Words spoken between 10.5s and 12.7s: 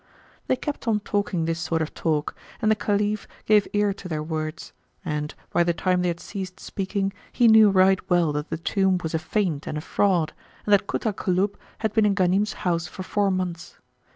and that Kut al Kulub had been in Ghanim's